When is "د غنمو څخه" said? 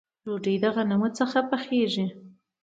0.63-1.39